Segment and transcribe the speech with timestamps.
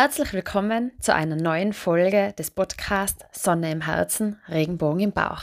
[0.00, 5.40] Herzlich willkommen zu einer neuen Folge des Podcasts Sonne im Herzen, Regenbogen im Bauch.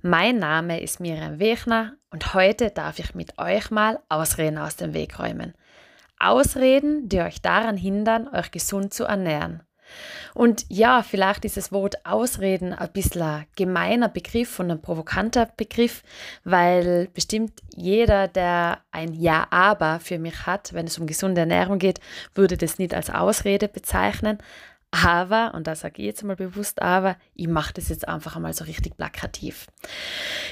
[0.00, 4.94] Mein Name ist Miriam Wechner und heute darf ich mit euch mal Ausreden aus dem
[4.94, 5.52] Weg räumen.
[6.18, 9.62] Ausreden, die euch daran hindern, euch gesund zu ernähren.
[10.34, 15.46] Und ja, vielleicht ist das Wort Ausreden ein bisschen ein gemeiner Begriff und ein provokanter
[15.56, 16.02] Begriff,
[16.44, 22.00] weil bestimmt jeder, der ein Ja-Aber für mich hat, wenn es um gesunde Ernährung geht,
[22.34, 24.38] würde das nicht als Ausrede bezeichnen.
[24.92, 28.52] Aber, und da sage ich jetzt mal bewusst, aber ich mache das jetzt einfach einmal
[28.54, 29.68] so richtig plakativ.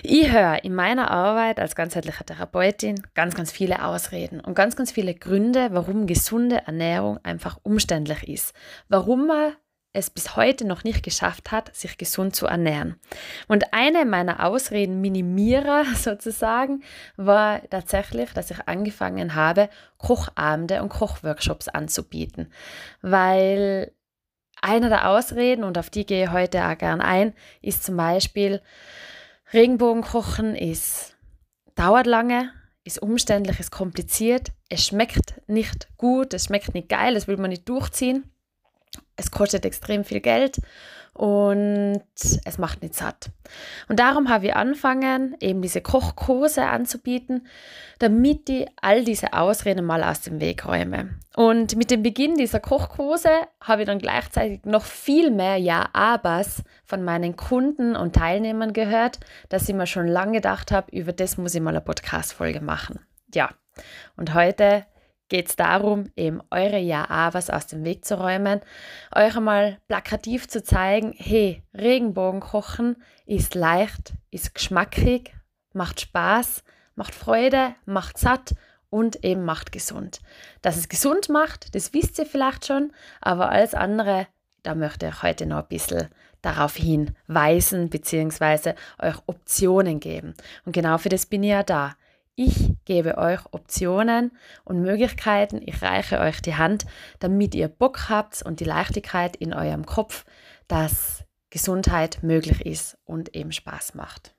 [0.02, 4.92] Ich höre in meiner Arbeit als ganzheitliche Therapeutin ganz, ganz viele Ausreden und ganz, ganz
[4.92, 8.54] viele Gründe, warum gesunde Ernährung einfach umständlich ist.
[8.88, 9.54] Warum man
[9.92, 12.96] es bis heute noch nicht geschafft hat, sich gesund zu ernähren.
[13.48, 16.82] Und eine meiner Ausreden Minimierer sozusagen
[17.16, 22.52] war tatsächlich, dass ich angefangen habe, Kochabende und Kochworkshops anzubieten,
[23.02, 23.92] weil
[24.62, 28.60] einer der Ausreden, und auf die gehe ich heute auch gern ein, ist zum Beispiel,
[29.52, 31.16] Regenbogenkochen ist,
[31.74, 32.52] dauert lange,
[32.84, 37.50] ist umständlich, ist kompliziert, es schmeckt nicht gut, es schmeckt nicht geil, das will man
[37.50, 38.30] nicht durchziehen,
[39.16, 40.58] es kostet extrem viel Geld
[41.14, 43.30] und es macht nicht satt.
[43.88, 47.46] Und darum habe ich angefangen, eben diese Kochkurse anzubieten,
[47.98, 51.10] damit ich all diese Ausreden mal aus dem Weg räume.
[51.34, 57.02] Und mit dem Beginn dieser Kochkurse habe ich dann gleichzeitig noch viel mehr Ja-Abers von
[57.04, 61.54] meinen Kunden und Teilnehmern gehört, dass ich mir schon lange gedacht habe, über das muss
[61.54, 63.00] ich mal eine Podcast-Folge machen.
[63.34, 63.50] Ja,
[64.16, 64.84] und heute
[65.28, 68.60] geht es darum, eben eure Ja-Abers aus dem Weg zu räumen,
[69.14, 75.34] euch einmal plakativ zu zeigen, hey, Regenbogen kochen ist leicht, ist geschmackig,
[75.72, 78.54] macht Spaß, macht Freude, macht satt
[78.90, 80.20] und eben macht gesund.
[80.62, 84.26] Dass es gesund macht, das wisst ihr vielleicht schon, aber alles andere,
[84.62, 86.08] da möchte ich heute noch ein bisschen
[86.42, 88.74] darauf hinweisen bzw.
[89.00, 90.34] euch Optionen geben.
[90.64, 91.96] Und genau für das bin ich ja da.
[92.40, 94.30] Ich gebe euch Optionen
[94.64, 96.86] und Möglichkeiten, ich reiche euch die Hand,
[97.18, 100.24] damit ihr Bock habt und die Leichtigkeit in eurem Kopf,
[100.68, 104.36] dass Gesundheit möglich ist und eben Spaß macht.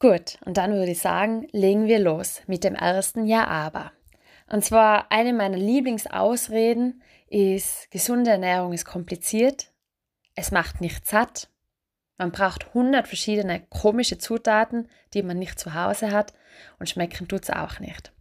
[0.00, 3.92] Gut, und dann würde ich sagen, legen wir los mit dem ersten Ja aber.
[4.48, 9.72] Und zwar eine meiner Lieblingsausreden ist, gesunde Ernährung ist kompliziert,
[10.34, 11.48] es macht nicht satt,
[12.18, 16.34] man braucht 100 verschiedene komische Zutaten, die man nicht zu Hause hat
[16.78, 18.12] und schmecken tut es auch nicht.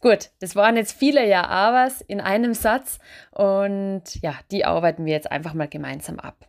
[0.00, 2.98] Gut, das waren jetzt viele Ja-Abers in einem Satz
[3.30, 6.48] und ja, die arbeiten wir jetzt einfach mal gemeinsam ab.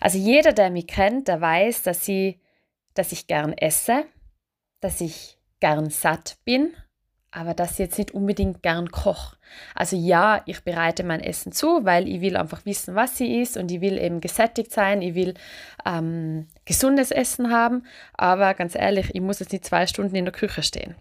[0.00, 2.40] Also jeder, der mich kennt, der weiß, dass, sie,
[2.94, 4.04] dass ich gern esse,
[4.80, 6.72] dass ich gern satt bin
[7.34, 9.36] aber dass ich jetzt nicht unbedingt gern koche.
[9.74, 13.56] Also ja, ich bereite mein Essen zu, weil ich will einfach wissen, was sie ist
[13.56, 15.34] und ich will eben gesättigt sein, ich will
[15.84, 17.84] ähm, gesundes Essen haben,
[18.14, 20.94] aber ganz ehrlich, ich muss jetzt nicht zwei Stunden in der Küche stehen.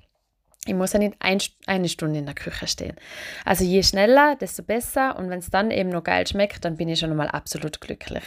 [0.66, 2.96] Ich muss ja nicht ein, eine Stunde in der Küche stehen.
[3.44, 5.18] Also je schneller, desto besser.
[5.18, 8.24] Und wenn es dann eben noch geil schmeckt, dann bin ich schon mal absolut glücklich.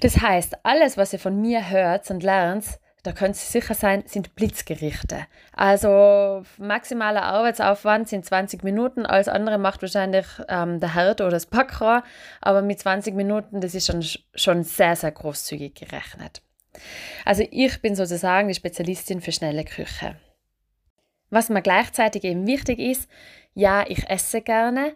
[0.00, 2.64] Das heißt, alles, was ihr von mir hört und lernt,
[3.02, 5.26] da können Sie sicher sein, sind Blitzgerichte.
[5.52, 11.46] Also maximaler Arbeitsaufwand sind 20 Minuten, alles andere macht wahrscheinlich ähm, der Herd oder das
[11.46, 12.02] Backrohr,
[12.40, 16.42] aber mit 20 Minuten, das ist schon, schon sehr, sehr großzügig gerechnet.
[17.24, 20.16] Also ich bin sozusagen die Spezialistin für schnelle Küche.
[21.30, 23.08] Was mir gleichzeitig eben wichtig ist,
[23.54, 24.92] ja, ich esse gerne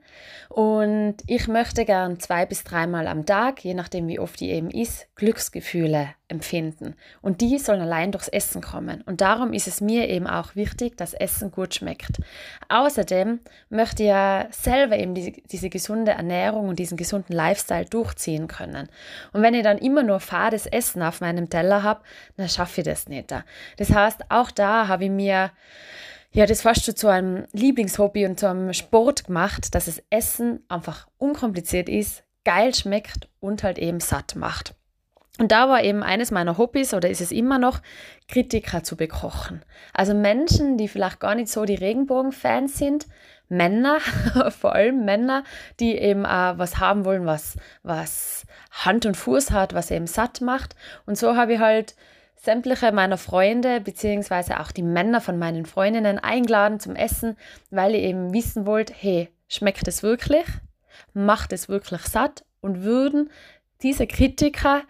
[0.48, 4.70] und ich möchte gern zwei bis dreimal am Tag, je nachdem wie oft die eben
[4.70, 6.94] ist, Glücksgefühle empfinden.
[7.20, 9.02] Und die sollen allein durchs Essen kommen.
[9.02, 12.20] Und darum ist es mir eben auch wichtig, dass Essen gut schmeckt.
[12.68, 18.46] Außerdem möchte ich ja selber eben diese, diese gesunde Ernährung und diesen gesunden Lifestyle durchziehen
[18.46, 18.88] können.
[19.32, 22.02] Und wenn ich dann immer nur fades Essen auf meinem Teller habe,
[22.36, 23.34] dann schaffe ich das nicht.
[23.76, 25.50] Das heißt, auch da habe ich mir
[26.34, 30.64] ja, das fast schon zu einem Lieblingshobby und zu einem Sport gemacht, dass das Essen
[30.68, 34.74] einfach unkompliziert ist, geil schmeckt und halt eben satt macht.
[35.38, 37.80] Und da war eben eines meiner Hobbys oder ist es immer noch,
[38.28, 39.64] Kritiker zu bekochen.
[39.92, 43.06] Also Menschen, die vielleicht gar nicht so die Regenbogen-Fans sind,
[43.48, 44.00] Männer,
[44.50, 45.44] vor allem Männer,
[45.78, 50.40] die eben auch was haben wollen, was, was Hand und Fuß hat, was eben satt
[50.40, 50.74] macht.
[51.06, 51.94] Und so habe ich halt
[52.44, 57.36] sämtliche meiner Freunde beziehungsweise auch die Männer von meinen Freundinnen eingeladen zum Essen,
[57.70, 60.44] weil ich eben wissen wollte, hey, schmeckt es wirklich?
[61.14, 62.44] Macht es wirklich satt?
[62.60, 63.30] Und würden
[63.82, 64.82] diese Kritiker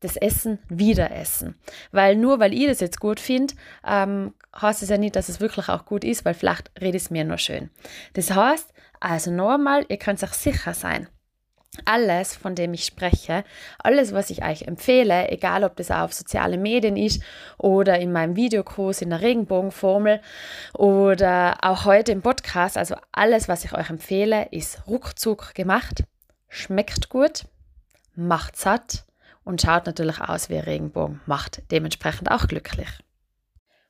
[0.00, 1.56] das Essen wieder essen.
[1.92, 3.54] Weil nur weil ich das jetzt gut finde,
[3.86, 7.10] ähm, heißt es ja nicht, dass es wirklich auch gut ist, weil vielleicht redet es
[7.10, 7.70] mir nur schön.
[8.14, 11.08] Das heißt, also nochmal, ihr könnt euch sicher sein,
[11.84, 13.44] alles, von dem ich spreche,
[13.78, 17.22] alles, was ich euch empfehle, egal ob das auf soziale Medien ist
[17.58, 20.20] oder in meinem Videokurs in der Regenbogenformel
[20.74, 26.04] oder auch heute im Podcast, also alles, was ich euch empfehle, ist ruckzuck gemacht,
[26.48, 27.44] schmeckt gut,
[28.16, 29.04] macht satt
[29.44, 32.88] und schaut natürlich aus wie ein Regenbogen, macht dementsprechend auch glücklich.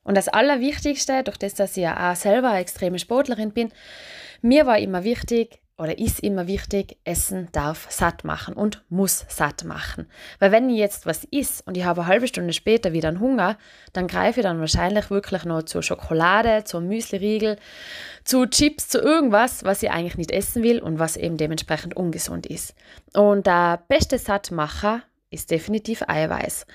[0.03, 3.73] Und das Allerwichtigste, durch das, dass ich ja auch selber eine extreme Sportlerin bin,
[4.43, 9.65] mir war immer wichtig, oder ist immer wichtig, Essen darf satt machen und muss satt
[9.65, 10.06] machen.
[10.38, 13.21] Weil wenn ich jetzt was isst und ich habe eine halbe Stunde später wieder einen
[13.21, 13.56] Hunger,
[13.94, 17.56] dann greife ich dann wahrscheinlich wirklich noch zur Schokolade, zum Müsliriegel,
[18.25, 22.47] zu Chips, zu irgendwas, was ich eigentlich nicht essen will und was eben dementsprechend ungesund
[22.47, 22.75] ist.
[23.15, 25.00] Und der beste Sattmacher
[25.31, 26.67] ist definitiv Eiweiß.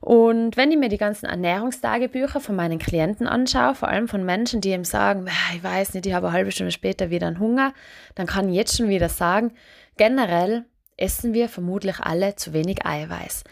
[0.00, 4.60] Und wenn ich mir die ganzen Ernährungstagebücher von meinen Klienten anschaue, vor allem von Menschen,
[4.60, 7.72] die ihm sagen, ich weiß nicht, ich habe eine halbe Stunde später wieder einen Hunger,
[8.16, 9.52] dann kann ich jetzt schon wieder sagen,
[9.96, 10.64] generell
[10.96, 13.44] essen wir vermutlich alle zu wenig Eiweiß.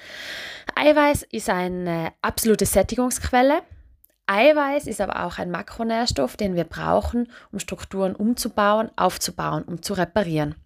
[0.74, 3.62] Eiweiß ist eine absolute Sättigungsquelle.
[4.26, 9.94] Eiweiß ist aber auch ein Makronährstoff, den wir brauchen, um Strukturen umzubauen, aufzubauen, um zu
[9.94, 10.56] reparieren.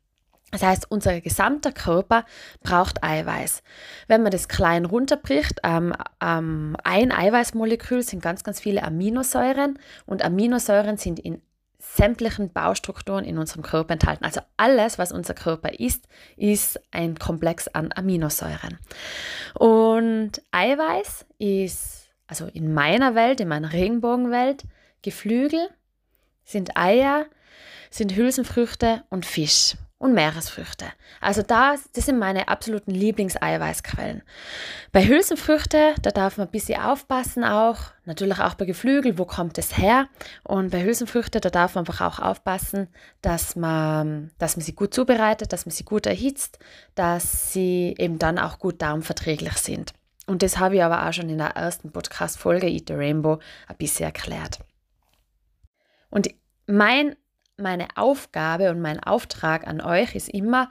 [0.52, 2.26] Das heißt, unser gesamter Körper
[2.62, 3.62] braucht Eiweiß.
[4.06, 10.22] Wenn man das klein runterbricht, ähm, ähm, ein Eiweißmolekül sind ganz, ganz viele Aminosäuren und
[10.22, 11.40] Aminosäuren sind in
[11.78, 14.24] sämtlichen Baustrukturen in unserem Körper enthalten.
[14.26, 16.06] Also alles, was unser Körper isst,
[16.36, 18.78] ist ein Komplex an Aminosäuren.
[19.54, 24.64] Und Eiweiß ist, also in meiner Welt, in meiner Regenbogenwelt,
[25.00, 25.68] Geflügel,
[26.44, 27.24] sind Eier,
[27.90, 30.86] sind Hülsenfrüchte und Fisch und Meeresfrüchte.
[31.20, 34.22] Also das, das sind meine absoluten Lieblingseiweißquellen.
[34.90, 37.78] Bei Hülsenfrüchte, da darf man ein bisschen aufpassen auch.
[38.04, 40.08] Natürlich auch bei Geflügel, wo kommt es her?
[40.42, 42.88] Und bei Hülsenfrüchte, da darf man einfach auch aufpassen,
[43.20, 46.58] dass man, dass man sie gut zubereitet, dass man sie gut erhitzt,
[46.96, 49.92] dass sie eben dann auch gut darmverträglich sind.
[50.26, 53.38] Und das habe ich aber auch schon in der ersten Podcast-Folge Eat the Rainbow
[53.68, 54.58] ein bisschen erklärt.
[56.10, 56.28] Und
[56.66, 57.14] mein
[57.56, 60.68] meine Aufgabe und mein Auftrag an euch ist immer,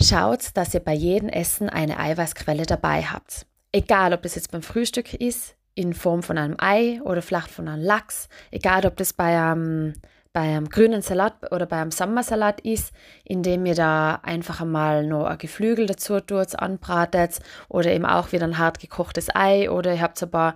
[0.00, 3.46] schaut, dass ihr bei jedem Essen eine Eiweißquelle dabei habt.
[3.72, 7.68] Egal, ob das jetzt beim Frühstück ist, in Form von einem Ei oder vielleicht von
[7.68, 9.94] einem Lachs, egal, ob das bei einem,
[10.32, 12.92] bei einem grünen Salat oder bei einem Sommersalat ist,
[13.24, 18.44] indem ihr da einfach einmal noch ein Geflügel dazu tut, anbratet oder eben auch wieder
[18.44, 20.54] ein hart gekochtes Ei oder ihr habt ein paar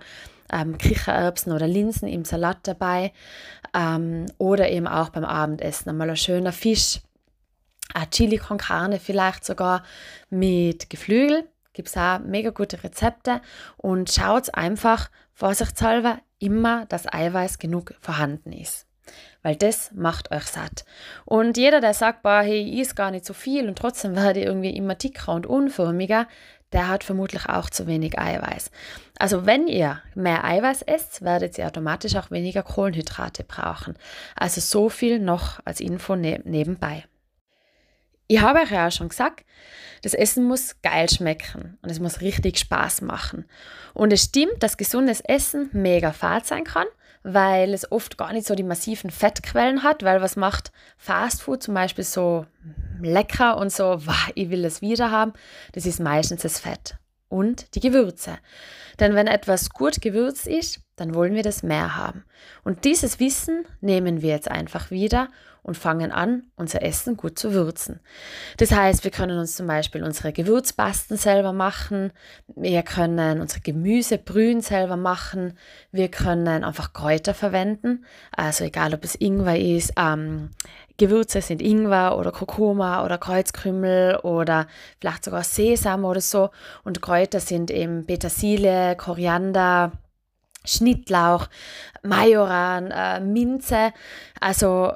[0.51, 3.11] ähm, Kichererbsen oder Linsen im Salat dabei
[3.77, 6.99] ähm, oder eben auch beim Abendessen einmal ein schöner Fisch,
[7.93, 9.83] ein Chili con Carne vielleicht sogar
[10.29, 11.47] mit Geflügel.
[11.73, 13.39] Gibt es auch mega gute Rezepte
[13.77, 18.87] und schaut einfach vorsichtshalber immer, dass Eiweiß genug vorhanden ist
[19.41, 20.83] weil das macht euch satt.
[21.23, 24.41] Und jeder, der sagt, boah, hey, ich esse gar nicht so viel und trotzdem werde
[24.41, 26.27] ich irgendwie immer dicker und unförmiger,
[26.73, 28.71] der hat vermutlich auch zu wenig Eiweiß.
[29.17, 33.97] Also wenn ihr mehr Eiweiß esst, werdet ihr automatisch auch weniger Kohlenhydrate brauchen.
[34.35, 37.05] Also so viel noch als Info ne nebenbei.
[38.27, 39.45] Ich habe euch ja auch schon gesagt,
[40.01, 43.45] das Essen muss geil schmecken und es muss richtig Spaß machen.
[43.93, 46.87] Und es stimmt, dass gesundes Essen mega fad sein kann,
[47.23, 51.73] weil es oft gar nicht so die massiven Fettquellen hat, weil was macht Fastfood zum
[51.73, 52.45] Beispiel so
[53.01, 55.33] lecker und so, wow, ich will es wieder haben,
[55.73, 56.97] das ist meistens das Fett
[57.29, 58.37] und die Gewürze.
[58.99, 62.23] Denn wenn etwas gut gewürzt ist, dann wollen wir das mehr haben.
[62.63, 65.29] Und dieses Wissen nehmen wir jetzt einfach wieder
[65.63, 67.99] und fangen an, unser Essen gut zu würzen.
[68.57, 72.11] Das heißt, wir können uns zum Beispiel unsere Gewürzpasten selber machen,
[72.55, 75.57] wir können unsere Gemüsebrühen selber machen,
[75.91, 80.51] wir können einfach Kräuter verwenden, also egal ob es Ingwer ist, ähm,
[80.97, 84.67] Gewürze sind Ingwer oder Kurkuma oder Kreuzkrümmel oder
[84.99, 86.49] vielleicht sogar Sesam oder so
[86.83, 89.91] und Kräuter sind eben Petersilie, Koriander,
[90.65, 91.47] Schnittlauch,
[92.03, 93.93] Majoran, äh, Minze.
[94.39, 94.93] Also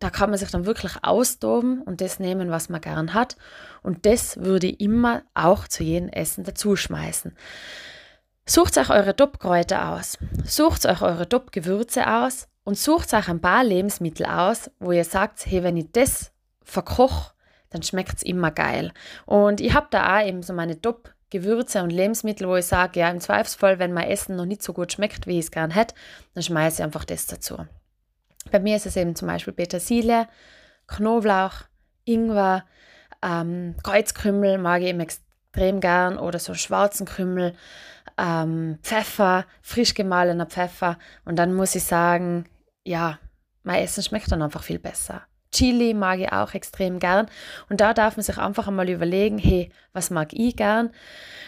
[0.00, 3.36] da kann man sich dann wirklich austoben und das nehmen, was man gern hat.
[3.82, 7.36] Und das würde ich immer auch zu jedem Essen dazu schmeißen.
[8.46, 13.64] Sucht euch eure Top-Kräuter aus, sucht euch eure Top-Gewürze aus und sucht euch ein paar
[13.64, 16.32] Lebensmittel aus, wo ihr sagt, hey, wenn ich das
[16.62, 17.32] verkoche,
[17.70, 18.92] dann schmeckt es immer geil.
[19.24, 23.08] Und ich habe da auch eben so meine Top-Gewürze und Lebensmittel, wo ich sage, ja,
[23.08, 25.94] im Zweifelsfall, wenn mein Essen noch nicht so gut schmeckt, wie ich es gern hätte,
[26.34, 27.64] dann schmeiße ich einfach das dazu.
[28.50, 30.28] Bei mir ist es eben zum Beispiel Petersilie,
[30.86, 31.64] Knoblauch,
[32.04, 32.64] Ingwer,
[33.22, 37.54] ähm, Kreuzkrümmel mag ich eben extrem gern oder so schwarzen Krümmel,
[38.18, 42.44] ähm, Pfeffer, frisch gemahlener Pfeffer und dann muss ich sagen,
[42.84, 43.18] ja,
[43.62, 45.22] mein Essen schmeckt dann einfach viel besser.
[45.54, 47.26] Chili mag ich auch extrem gern.
[47.70, 50.90] Und da darf man sich einfach einmal überlegen, hey, was mag ich gern?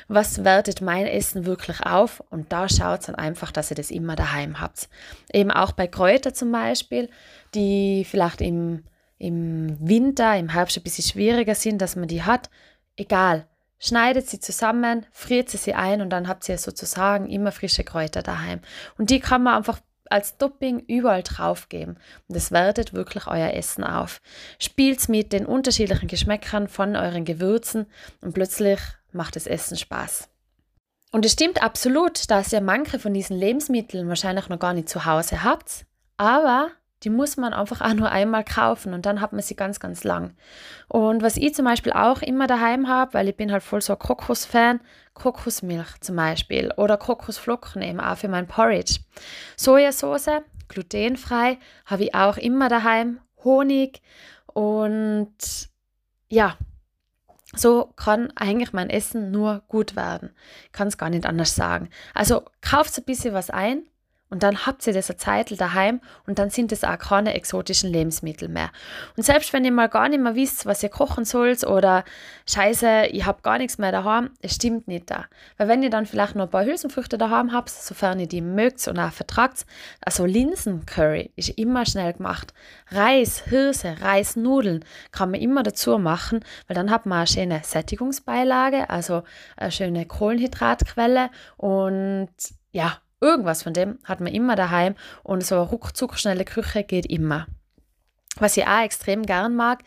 [0.09, 2.23] Was wertet mein Essen wirklich auf?
[2.31, 4.89] Und da schaut es dann einfach, dass ihr das immer daheim habt.
[5.33, 7.11] Eben auch bei Kräutern zum Beispiel,
[7.55, 8.85] die vielleicht im,
[9.19, 12.49] im Winter, im Herbst ein bisschen schwieriger sind, dass man die hat.
[12.97, 13.47] Egal,
[13.79, 18.23] schneidet sie zusammen, friert sie sie ein und dann habt ihr sozusagen immer frische Kräuter
[18.23, 18.61] daheim.
[18.97, 21.97] Und die kann man einfach als Topping überall drauf geben.
[22.29, 24.21] Und es wertet wirklich euer Essen auf.
[24.59, 27.87] Spielt mit den unterschiedlichen Geschmäckern von euren Gewürzen
[28.21, 28.81] und plötzlich
[29.13, 30.29] macht das Essen Spaß.
[31.13, 35.05] Und es stimmt absolut, dass ihr manche von diesen Lebensmitteln wahrscheinlich noch gar nicht zu
[35.05, 35.87] Hause habt,
[36.17, 36.71] aber
[37.07, 40.03] die muss man einfach auch nur einmal kaufen und dann hat man sie ganz, ganz
[40.03, 40.35] lang.
[40.89, 43.93] Und was ich zum Beispiel auch immer daheim habe, weil ich bin halt voll so
[43.93, 44.81] ein Kokos-Fan,
[45.15, 48.99] Kokosmilch zum Beispiel oder Kokosflocken eben auch für mein Porridge.
[49.57, 53.21] Sojasauce, glutenfrei, habe ich auch immer daheim.
[53.45, 54.03] Honig
[54.47, 55.29] und
[56.29, 56.57] ja,
[57.55, 60.31] so kann eigentlich mein Essen nur gut werden.
[60.73, 61.89] Kann es gar nicht anders sagen.
[62.15, 63.85] Also kauft ein bisschen was ein
[64.29, 67.93] und dann habt ihr das eine Zeit daheim und dann sind es auch keine exotischen
[67.93, 68.71] Lebensmittel mehr.
[69.17, 72.05] Und selbst wenn ihr mal gar nicht mehr wisst, was ihr kochen sollt oder
[72.49, 75.27] scheiße, ich habe gar nichts mehr daheim, es stimmt nicht da.
[75.57, 78.87] Weil wenn ihr dann vielleicht noch ein paar Hülsenfrüchte daheim habt, sofern ihr die mögt
[78.89, 79.65] und auch vertragt,
[80.01, 82.53] also Linsencurry ist immer schnell gemacht.
[82.91, 88.91] Reis, Hirse, Reisnudeln kann man immer dazu machen, weil dann hat man eine schöne Sättigungsbeilage,
[88.91, 89.23] also
[89.57, 92.29] eine schöne Kohlenhydratquelle und
[92.73, 97.07] ja, Irgendwas von dem hat man immer daheim und so eine ruckzuck schnelle Küche geht
[97.07, 97.47] immer.
[98.39, 99.83] Was ich auch extrem gern mag,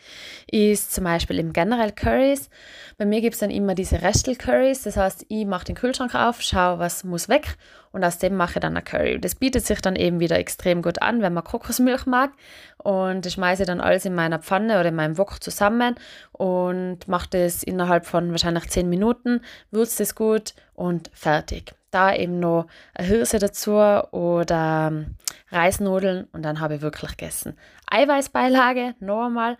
[0.50, 2.50] ist zum Beispiel im generell Curries.
[2.98, 4.82] Bei mir gibt es dann immer diese Restel-Curries.
[4.82, 7.56] Das heißt, ich mache den Kühlschrank auf, schaue, was muss weg
[7.92, 9.20] und aus dem mache ich dann ein Curry.
[9.20, 12.32] Das bietet sich dann eben wieder extrem gut an, wenn man Kokosmilch mag.
[12.78, 15.94] Und das schmeiße ich dann alles in meiner Pfanne oder in meinem Wok zusammen
[16.32, 22.40] und mache das innerhalb von wahrscheinlich 10 Minuten, würze das gut und fertig da eben
[22.40, 25.16] noch eine Hirse dazu oder ähm,
[25.50, 27.56] Reisnudeln und dann habe ich wirklich gegessen.
[27.90, 29.56] Eiweißbeilage, noch einmal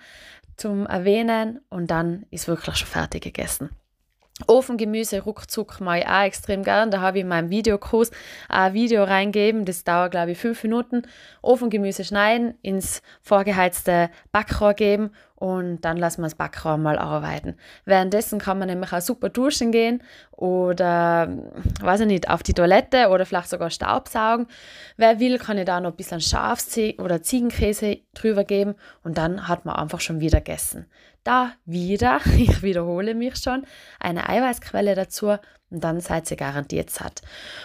[0.57, 3.71] zum Erwähnen und dann ist wirklich schon fertig gegessen.
[4.47, 6.91] Ofengemüse ruckzuck ich auch extrem gern.
[6.91, 8.11] Da habe ich in meinem Videokurs
[8.49, 9.65] ein Video reingeben.
[9.65, 11.03] Das dauert, glaube ich, fünf Minuten.
[11.43, 17.57] Ofengemüse schneiden, ins vorgeheizte Backrohr geben und dann lassen wir das Backrohr mal arbeiten.
[17.87, 21.29] Währenddessen kann man nämlich auch super duschen gehen oder,
[21.81, 24.47] weiß ich nicht, auf die Toilette oder vielleicht sogar Staubsaugen.
[24.99, 29.49] Wer will, kann ich da noch ein bisschen Schafs- oder Ziegenkäse drüber geben und dann
[29.49, 30.87] hat man einfach schon wieder gegessen.
[31.25, 33.67] Da wieder, ich wiederhole mich schon,
[33.99, 35.37] eine Eiweißquelle dazu
[35.71, 37.23] und dann seid ihr garantiert satt.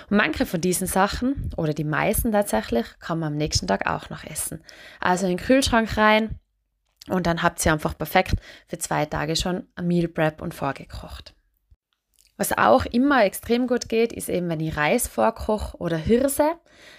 [0.09, 4.09] Und manche von diesen Sachen, oder die meisten tatsächlich, kann man am nächsten Tag auch
[4.09, 4.63] noch essen.
[4.99, 6.39] Also in den Kühlschrank rein
[7.09, 8.35] und dann habt ihr einfach perfekt
[8.67, 11.33] für zwei Tage schon ein Meal Prep und vorgekocht.
[12.37, 16.55] Was auch immer extrem gut geht, ist eben, wenn ich Reis vorkoche oder Hirse,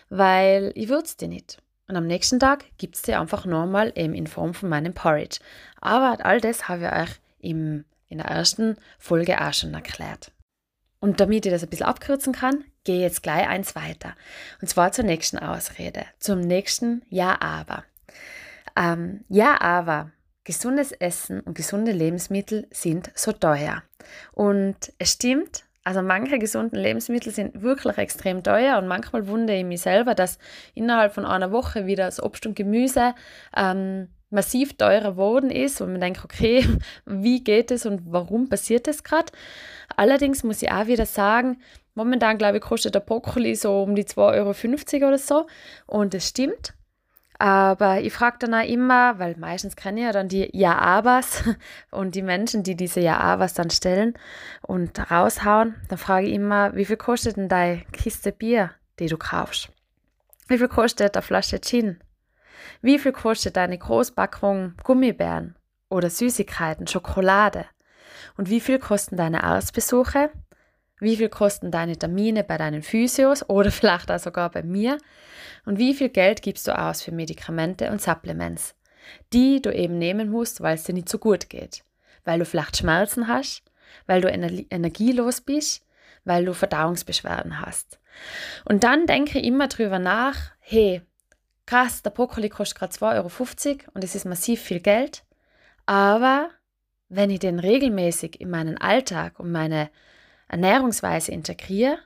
[0.09, 1.59] weil ich würze die nicht.
[1.89, 5.39] Und am nächsten Tag gibt es die einfach normal eben in Form von meinem Porridge.
[5.81, 10.33] Aber all das habe ich euch im, in der ersten Folge auch schon erklärt.
[10.99, 14.15] Und damit ich das ein bisschen abkürzen kann, gehe jetzt gleich eins weiter.
[14.61, 17.85] Und zwar zur nächsten Ausrede, zum nächsten Ja, aber.
[18.75, 20.11] Ähm, ja, aber
[20.43, 23.83] gesundes Essen und gesunde Lebensmittel sind so teuer.
[24.33, 29.65] Und es stimmt, also manche gesunden Lebensmittel sind wirklich extrem teuer und manchmal wundere ich
[29.65, 30.41] mich selber, dass
[30.75, 33.15] innerhalb von einer Woche wieder das Obst und Gemüse
[33.57, 36.67] ähm, massiv teurer geworden ist und man denkt, okay,
[37.07, 39.31] wie geht es und warum passiert das gerade?
[39.97, 41.61] Allerdings muss ich auch wieder sagen,
[41.95, 45.47] momentan glaube ich kostet der Brokkoli so um die 2,50 Euro oder so
[45.87, 46.76] und es stimmt.
[47.39, 51.45] Aber ich frage dann auch immer, weil meistens kenne ich ja dann die Ja-Abers
[51.91, 54.15] und die Menschen, die diese Ja-Abers dann stellen
[54.63, 59.19] und raushauen, dann frage ich immer, wie viel kostet denn deine Kiste Bier, die du
[59.19, 59.69] kaufst?
[60.49, 62.01] Wie viel kostet eine Flasche Gin?
[62.81, 65.57] Wie viel kostet deine Großpackung Gummibären
[65.91, 67.67] oder Süßigkeiten, Schokolade?
[68.37, 70.31] Und wie viel kosten deine Arztbesuche?
[70.99, 74.99] Wie viel kosten deine Termine bei deinen Physios oder vielleicht auch sogar bei mir?
[75.67, 78.75] Und wie viel Geld gibst du aus für Medikamente und Supplements,
[79.33, 81.85] die du eben nehmen musst, weil es dir nicht so gut geht?
[82.25, 83.63] Weil du vielleicht Schmerzen hast,
[84.07, 85.85] weil du energielos bist,
[86.25, 87.99] weil du Verdauungsbeschwerden hast.
[88.65, 91.03] Und dann denke ich immer drüber nach, hey,
[91.67, 95.25] krass, der Brokkoli kostet gerade 2,50 Euro und es ist massiv viel Geld,
[95.85, 96.51] aber
[97.09, 99.91] wenn ich den regelmäßig in meinen Alltag und meine
[100.49, 101.99] Ernährungsweise integriere,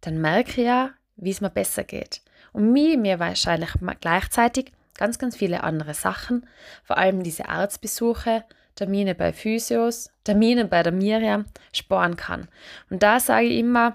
[0.00, 2.20] dann merke ich ja, wie es mir besser geht.
[2.56, 3.68] Und mir, mir wahrscheinlich
[4.00, 6.46] gleichzeitig ganz, ganz viele andere Sachen,
[6.84, 8.44] vor allem diese Arztbesuche,
[8.76, 11.44] Termine bei Physios, Termine bei der Miriam
[11.74, 12.48] sparen kann.
[12.88, 13.92] Und da sage ich immer,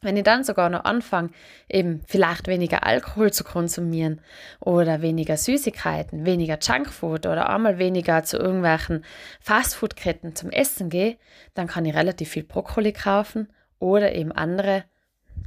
[0.00, 1.28] wenn ich dann sogar noch anfange,
[1.68, 4.22] eben vielleicht weniger Alkohol zu konsumieren
[4.60, 9.04] oder weniger Süßigkeiten, weniger Junkfood oder einmal weniger zu irgendwelchen
[9.42, 11.18] Fastfood-Ketten zum Essen gehe,
[11.52, 14.84] dann kann ich relativ viel Brokkoli kaufen oder eben andere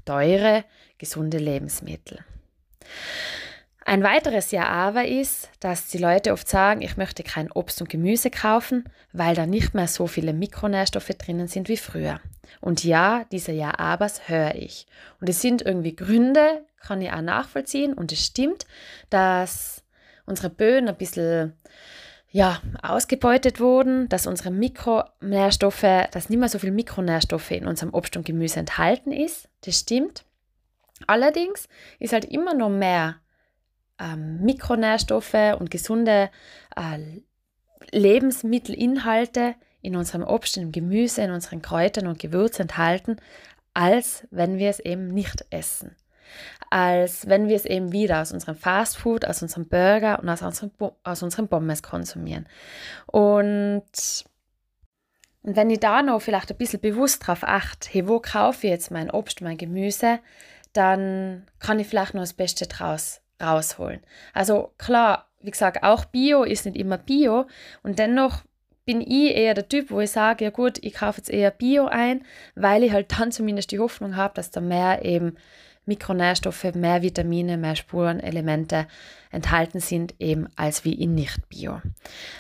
[0.06, 0.66] teure,
[1.00, 2.24] gesunde Lebensmittel.
[3.86, 7.90] Ein weiteres Ja aber ist, dass die Leute oft sagen, ich möchte kein Obst und
[7.90, 12.22] Gemüse kaufen, weil da nicht mehr so viele Mikronährstoffe drinnen sind wie früher.
[12.62, 14.88] Und ja, diese Ja abers höre ich.
[15.20, 17.94] Und es sind irgendwie Gründe, kann ich auch nachvollziehen.
[17.94, 18.66] Und es stimmt,
[19.10, 19.84] dass
[20.26, 21.54] unsere Böden ein bisschen
[22.32, 28.16] ja, ausgebeutet wurden, dass unsere Mikronährstoffe, dass nicht mehr so viel Mikronährstoffe in unserem Obst
[28.18, 29.50] und Gemüse enthalten ist.
[29.66, 30.24] Das stimmt.
[31.08, 31.68] Allerdings
[32.00, 33.18] ist halt immer noch mehr
[34.00, 36.30] ähm, Mikronährstoffe und gesunde
[36.76, 37.22] äh,
[37.92, 43.18] Lebensmittelinhalte in unserem Obst, in Gemüse, in unseren Kräutern und Gewürzen enthalten,
[43.74, 45.96] als wenn wir es eben nicht essen.
[46.70, 50.72] Als wenn wir es eben wieder aus unserem Fastfood, aus unserem Burger und aus unseren,
[51.04, 52.48] aus unseren Pommes konsumieren.
[53.06, 53.84] Und,
[55.44, 58.72] und wenn ich da noch vielleicht ein bisschen bewusst darauf achte, hey, wo kaufe ich
[58.72, 60.20] jetzt mein Obst, mein Gemüse,
[60.74, 64.02] dann kann ich vielleicht noch das Beste draus rausholen.
[64.34, 67.46] Also klar, wie gesagt, auch Bio ist nicht immer Bio
[67.84, 68.44] und dennoch
[68.86, 71.86] bin ich eher der Typ, wo ich sage, ja gut, ich kaufe jetzt eher Bio
[71.86, 72.26] ein,
[72.56, 75.38] weil ich halt dann zumindest die Hoffnung habe, dass da mehr eben
[75.86, 78.88] Mikronährstoffe, mehr Vitamine, mehr Spurenelemente
[79.32, 81.82] enthalten sind, eben als wie in Nicht-Bio.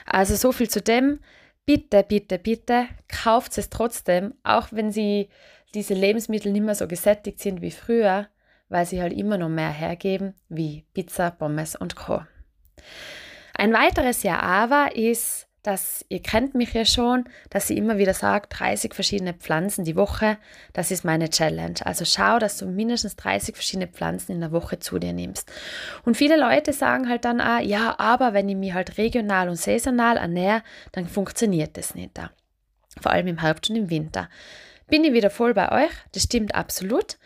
[0.05, 1.19] Also so viel zu dem.
[1.65, 5.29] Bitte, bitte, bitte, kauft es trotzdem, auch wenn sie
[5.73, 8.27] diese Lebensmittel nicht mehr so gesättigt sind wie früher,
[8.69, 12.21] weil sie halt immer noch mehr hergeben wie Pizza, Pommes und Co.
[13.55, 18.13] Ein weiteres Ja aber ist, dass ihr kennt mich ja schon, dass sie immer wieder
[18.13, 20.37] sagt, 30 verschiedene Pflanzen die Woche,
[20.73, 21.75] das ist meine Challenge.
[21.85, 25.49] Also schau, dass du mindestens 30 verschiedene Pflanzen in der Woche zu dir nimmst.
[26.03, 29.55] Und viele Leute sagen halt dann, ah, ja, aber wenn ich mich halt regional und
[29.55, 32.31] saisonal ernähre, dann funktioniert das nicht da.
[33.01, 34.29] Vor allem im Herbst und im Winter
[34.87, 35.91] bin ich wieder voll bei euch.
[36.13, 37.17] Das stimmt absolut.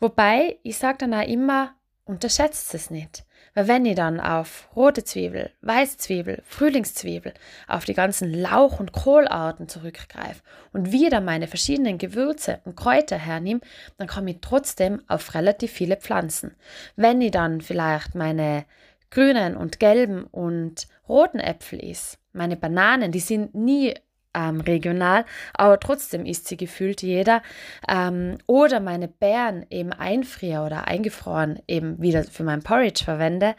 [0.00, 3.24] Wobei, ich sage dann auch immer, unterschätzt es nicht.
[3.54, 7.34] Weil wenn ich dann auf rote Zwiebel, weiße Zwiebel, Frühlingszwiebel,
[7.68, 13.60] auf die ganzen Lauch- und Kohlarten zurückgreife und wieder meine verschiedenen Gewürze und Kräuter hernehme,
[13.98, 16.54] dann komme ich trotzdem auf relativ viele Pflanzen.
[16.96, 18.64] Wenn ich dann vielleicht meine
[19.10, 23.94] grünen und gelben und roten Äpfel isst, meine Bananen, die sind nie
[24.34, 27.42] ähm, regional, aber trotzdem isst sie gefühlt jeder.
[27.88, 33.54] Ähm, oder meine Beeren eben einfriere oder eingefroren eben wieder für mein Porridge verwende,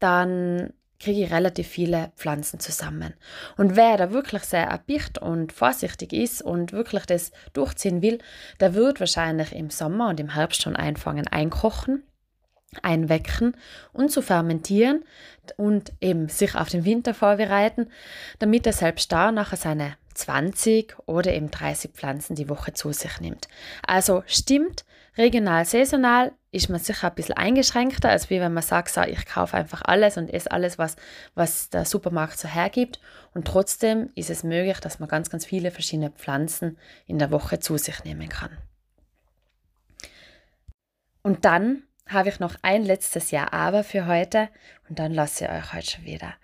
[0.00, 3.14] dann kriege ich relativ viele Pflanzen zusammen.
[3.56, 8.18] Und wer da wirklich sehr erpicht und vorsichtig ist und wirklich das durchziehen will,
[8.58, 12.02] der wird wahrscheinlich im Sommer und im Herbst schon einfangen, einkochen
[12.82, 13.56] einwecken
[13.92, 15.04] und zu fermentieren
[15.56, 17.90] und eben sich auf den Winter vorbereiten,
[18.38, 23.20] damit er selbst da nachher seine 20 oder eben 30 Pflanzen die Woche zu sich
[23.20, 23.48] nimmt.
[23.86, 24.84] Also stimmt,
[25.16, 29.26] regional, saisonal ist man sicher ein bisschen eingeschränkter, als wie wenn man sagt, so, ich
[29.26, 30.96] kaufe einfach alles und esse alles, was,
[31.34, 33.00] was der Supermarkt so hergibt.
[33.34, 37.60] Und trotzdem ist es möglich, dass man ganz, ganz viele verschiedene Pflanzen in der Woche
[37.60, 38.56] zu sich nehmen kann.
[41.22, 44.48] Und dann habe ich noch ein letztes Jahr aber für heute
[44.88, 46.34] und dann lasse ich euch heute schon wieder.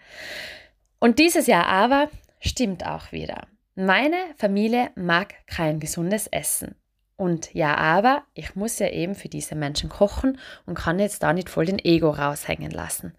[0.99, 2.11] Und dieses Jahr aber
[2.41, 3.47] stimmt auch wieder.
[3.77, 6.77] Meine Familie mag kein gesundes Essen.
[7.17, 11.33] Und ja, aber ich muss ja eben für diese Menschen kochen und kann jetzt da
[11.33, 13.15] nicht voll den Ego raushängen lassen.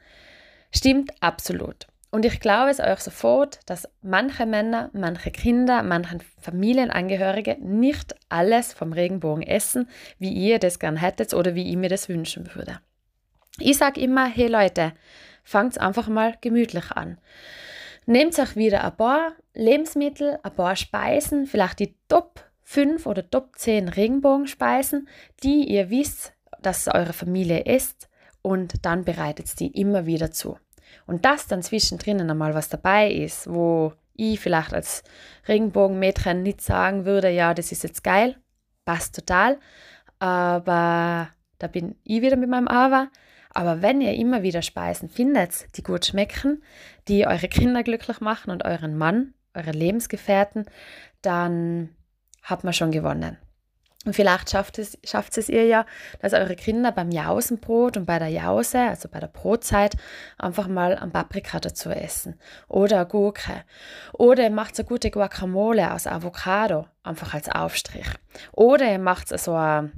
[0.71, 1.87] Stimmt absolut.
[2.09, 8.71] Und ich glaube es euch sofort, dass manche Männer, manche Kinder, manche Familienangehörige nicht alles
[8.71, 9.89] vom Regenbogen essen,
[10.19, 12.79] wie ihr das gern hättet oder wie ich mir das wünschen würde.
[13.59, 14.93] Ich sage immer, hey Leute,
[15.43, 17.17] fangt einfach mal gemütlich an.
[18.07, 23.57] Nehmt euch wieder ein paar Lebensmittel, ein paar Speisen, vielleicht die Top 5 oder Top
[23.57, 25.07] 10 Regenbogenspeisen,
[25.41, 28.09] die ihr wisst, dass eure Familie isst
[28.41, 30.57] und dann bereitet die immer wieder zu.
[31.07, 35.03] Und dass dann zwischendrin einmal was dabei ist, wo ich vielleicht als
[35.47, 38.35] Regenbogenmädchen nicht sagen würde, ja, das ist jetzt geil,
[38.85, 39.59] passt total,
[40.19, 43.09] aber da bin ich wieder mit meinem Aber.
[43.55, 46.61] Aber wenn ihr immer wieder Speisen findet, die gut schmecken,
[47.07, 50.65] die eure Kinder glücklich machen und euren Mann, eure Lebensgefährten,
[51.21, 51.89] dann
[52.43, 53.37] hat man schon gewonnen.
[54.05, 55.85] Und vielleicht schafft es, schafft es ihr ja,
[56.19, 59.95] dass eure Kinder beim Jausenbrot und bei der Jause, also bei der Brotzeit,
[60.37, 62.37] einfach mal ein Paprika dazu essen.
[62.67, 63.63] Oder eine Gurke.
[64.11, 68.07] Oder ihr macht eine gute Guacamole aus Avocado, einfach als Aufstrich.
[68.51, 69.91] Oder ihr macht so eine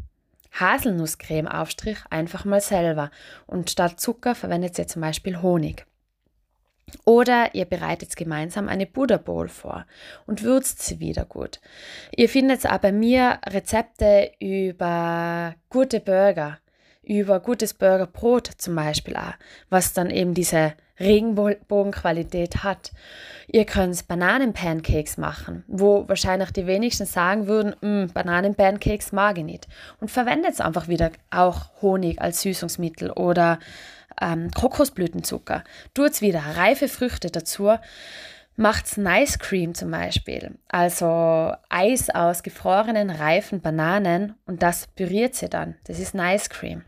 [0.54, 3.12] Haselnusscreme-Aufstrich einfach mal selber.
[3.46, 5.86] Und statt Zucker verwendet ihr zum Beispiel Honig.
[7.04, 9.86] Oder ihr bereitet gemeinsam eine Buddha Bowl vor
[10.26, 11.60] und würzt sie wieder gut.
[12.16, 16.60] Ihr findet auch bei mir Rezepte über gute Burger,
[17.04, 19.34] über gutes Burgerbrot zum Beispiel auch,
[19.70, 22.92] was dann eben diese Regenbogenqualität hat.
[23.48, 29.68] Ihr könnt Bananenpancakes machen, wo wahrscheinlich die wenigsten sagen würden, mm, Bananenpancakes mag ich nicht.
[30.00, 33.60] Und verwendet einfach wieder auch Honig als Süßungsmittel oder
[34.20, 35.64] ähm, Kokosblütenzucker.
[35.94, 37.74] Tut wieder reife Früchte dazu.
[38.60, 45.48] Macht's Nice Cream zum Beispiel, also Eis aus gefrorenen, reifen Bananen und das püriert sie
[45.48, 45.76] dann.
[45.84, 46.84] Das ist Nice Cream.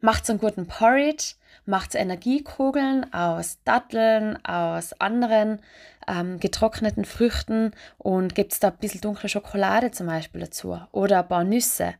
[0.00, 1.34] Macht's einen guten Porridge,
[1.68, 5.60] macht's Energiekugeln aus Datteln, aus anderen
[6.08, 11.28] ähm, getrockneten Früchten und gibt's da ein bisschen dunkle Schokolade zum Beispiel dazu oder ein
[11.28, 11.94] paar Nüsse.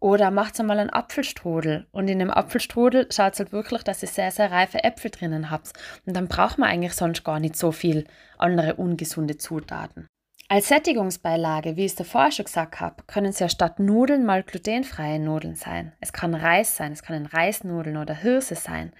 [0.00, 1.86] Oder macht einmal einen Apfelstrudel.
[1.90, 5.72] Und in dem Apfelstrudel schaut halt wirklich, dass ihr sehr, sehr reife Äpfel drinnen habt.
[6.06, 8.04] Und dann braucht man eigentlich sonst gar nicht so viel
[8.36, 10.06] andere ungesunde Zutaten.
[10.50, 14.42] Als Sättigungsbeilage, wie ich es davor schon gesagt habe, können es ja statt Nudeln mal
[14.42, 15.92] glutenfreie Nudeln sein.
[16.00, 18.94] Es kann Reis sein, es können Reisnudeln oder Hirse sein.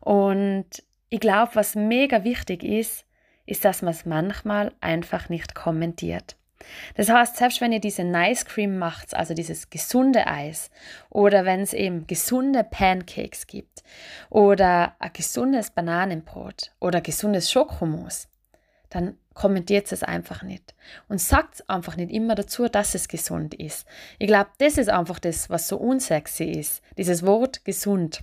[0.00, 0.66] Und
[1.08, 3.06] ich glaube, was mega wichtig ist,
[3.46, 6.36] ist, dass man es manchmal einfach nicht kommentiert.
[6.96, 10.70] Das heißt, selbst wenn ihr diese Nice Cream macht, also dieses gesunde Eis,
[11.08, 13.82] oder wenn es eben gesunde Pancakes gibt,
[14.28, 18.28] oder ein gesundes Bananenbrot oder gesundes Schokomus,
[18.90, 20.74] dann kommentiert es einfach nicht.
[21.08, 23.86] Und sagt einfach nicht immer dazu, dass es gesund ist.
[24.18, 26.82] Ich glaube, das ist einfach das, was so unsexy ist.
[26.98, 28.22] Dieses Wort gesund.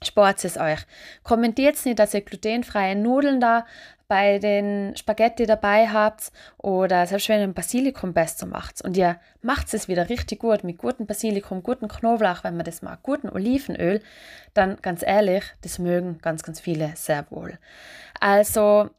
[0.00, 0.78] Spart es euch.
[1.24, 3.66] Kommentiert nicht, dass ihr glutenfreie Nudeln da
[4.06, 9.74] bei den Spaghetti dabei habt oder selbst wenn ihr ein Basilikum-Pesto macht und ihr macht
[9.74, 14.00] es wieder richtig gut mit gutem Basilikum, gutem Knoblauch, wenn man das mag, gutem Olivenöl,
[14.52, 17.58] dann ganz ehrlich, das mögen ganz, ganz viele sehr wohl.
[18.20, 18.90] Also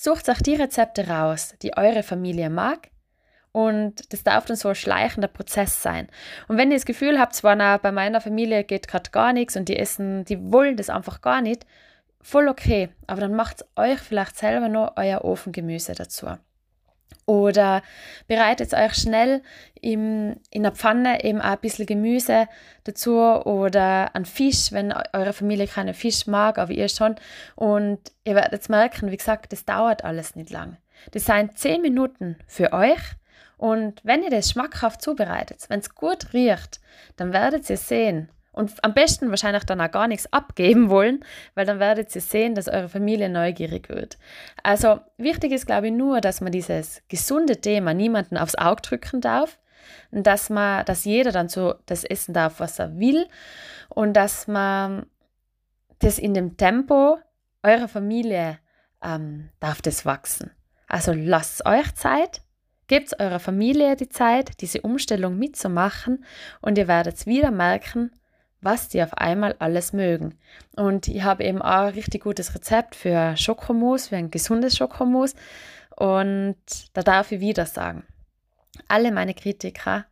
[0.00, 2.90] sucht euch die Rezepte raus, die eure Familie mag
[3.50, 6.06] und das darf dann so ein schleichender Prozess sein.
[6.46, 9.56] Und wenn ihr das Gefühl habt, zwar na, bei meiner Familie geht gerade gar nichts
[9.56, 11.66] und die essen, die wollen das einfach gar nicht,
[12.20, 16.28] voll okay, aber dann macht euch vielleicht selber noch euer Ofengemüse dazu.
[17.26, 17.82] Oder
[18.26, 19.42] bereitet euch schnell
[19.80, 22.48] im, in der Pfanne eben auch ein bisschen Gemüse
[22.84, 27.16] dazu oder einen Fisch, wenn eure Familie keinen Fisch mag, aber ihr schon.
[27.54, 30.78] Und ihr werdet merken, wie gesagt, das dauert alles nicht lang.
[31.12, 33.00] Das sind zehn Minuten für euch.
[33.58, 36.80] Und wenn ihr das schmackhaft zubereitet, wenn es gut riecht,
[37.16, 41.64] dann werdet ihr sehen, und am besten wahrscheinlich dann auch gar nichts abgeben wollen, weil
[41.64, 44.18] dann werdet ihr sehen, dass eure Familie neugierig wird.
[44.64, 49.20] Also wichtig ist, glaube ich, nur, dass man dieses gesunde Thema niemanden aufs Auge drücken
[49.20, 49.60] darf
[50.10, 53.28] und dass man, dass jeder dann so das essen darf, was er will
[53.90, 55.06] und dass man
[56.00, 57.18] das in dem Tempo
[57.62, 58.58] eurer Familie
[59.04, 60.50] ähm, darf das wachsen.
[60.88, 62.40] Also lasst euch Zeit,
[62.88, 66.24] gebt eurer Familie die Zeit, diese Umstellung mitzumachen
[66.60, 68.10] und ihr werdet wieder merken,
[68.60, 70.38] was die auf einmal alles mögen.
[70.76, 75.34] Und ich habe eben auch ein richtig gutes Rezept für Schokomus, für ein gesundes Schokomus.
[75.94, 76.56] Und
[76.92, 78.04] da darf ich wieder sagen,
[78.88, 80.06] alle meine Kritiker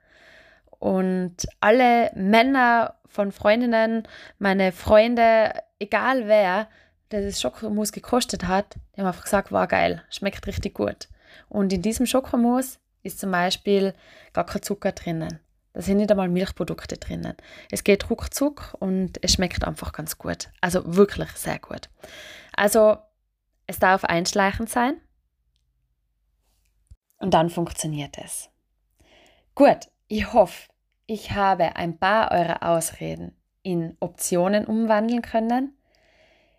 [0.78, 4.06] und alle Männer von Freundinnen,
[4.38, 6.68] meine Freunde, egal wer,
[7.10, 11.08] der das Schokomus gekostet hat, die haben einfach gesagt, war geil, schmeckt richtig gut.
[11.48, 13.94] Und in diesem Schokomus ist zum Beispiel
[14.32, 15.38] gar kein Zucker drinnen.
[15.76, 17.36] Da sind nicht einmal Milchprodukte drinnen.
[17.70, 20.48] Es geht ruckzuck und es schmeckt einfach ganz gut.
[20.62, 21.90] Also wirklich sehr gut.
[22.56, 22.96] Also
[23.66, 24.98] es darf einschleichend sein
[27.18, 28.48] und dann funktioniert es.
[29.54, 30.70] Gut, ich hoffe,
[31.04, 35.76] ich habe ein paar eurer Ausreden in Optionen umwandeln können.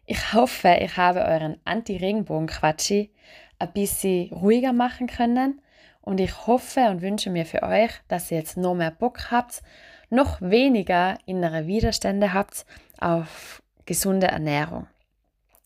[0.05, 3.11] Ich hoffe, ich habe euren Anti-Regenbogen-Quatschi
[3.57, 5.59] ein bisschen ruhiger machen können
[6.07, 9.61] und ich hoffe und wünsche mir für euch, dass ihr jetzt noch mehr Bock habt,
[10.09, 12.65] noch weniger innere Widerstände habt
[12.97, 14.87] auf gesunde Ernährung.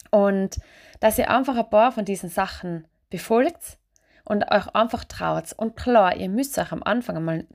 [0.10, 0.58] Und
[1.00, 3.78] dass ihr einfach ein paar von diesen Sachen befolgt
[4.26, 5.54] und euch einfach traut.
[5.58, 7.46] Und klar, ihr müsst euch am Anfang einmal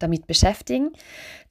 [0.00, 0.90] damit, beschäftigen.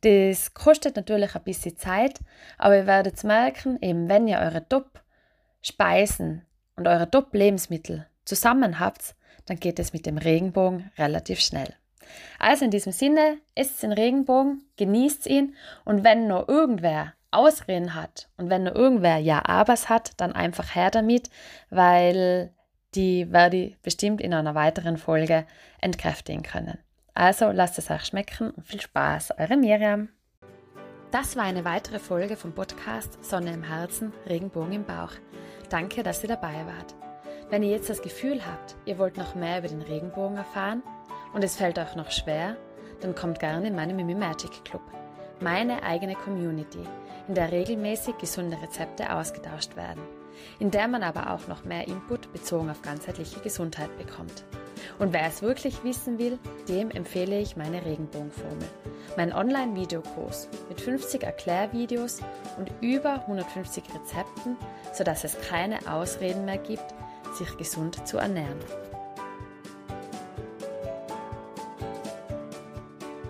[0.01, 2.19] Das kostet natürlich ein bisschen Zeit,
[2.57, 6.41] aber ihr werdet merken, eben wenn ihr eure Top-Speisen
[6.75, 11.73] und eure Top-Lebensmittel zusammen habt, dann geht es mit dem Regenbogen relativ schnell.
[12.39, 18.29] Also in diesem Sinne, esst den Regenbogen, genießt ihn und wenn nur irgendwer Ausreden hat
[18.37, 21.29] und wenn nur irgendwer Ja-Abers hat, dann einfach her damit,
[21.69, 22.53] weil
[22.95, 25.45] die werde ich bestimmt in einer weiteren Folge
[25.81, 26.77] entkräftigen können.
[27.15, 30.09] Also lasst es euch schmecken und viel Spaß, eure Miriam.
[31.11, 35.11] Das war eine weitere Folge vom Podcast Sonne im Herzen, Regenbogen im Bauch.
[35.69, 37.02] Danke, dass ihr dabei wart.
[37.53, 40.81] Wenn ihr jetzt das Gefühl habt, ihr wollt noch mehr über den Regenbogen erfahren
[41.35, 42.57] und es fällt euch noch schwer,
[42.99, 44.81] dann kommt gerne in meinen Mimi Magic Club,
[45.39, 46.79] meine eigene Community,
[47.27, 50.01] in der regelmäßig gesunde Rezepte ausgetauscht werden,
[50.57, 54.45] in der man aber auch noch mehr Input bezogen auf ganzheitliche Gesundheit bekommt.
[54.97, 58.67] Und wer es wirklich wissen will, dem empfehle ich meine Regenbogenformel,
[59.15, 62.19] mein Online-Videokurs mit 50 Erklärvideos
[62.57, 64.57] und über 150 Rezepten,
[64.91, 66.95] sodass es keine Ausreden mehr gibt,
[67.35, 68.59] sich gesund zu ernähren.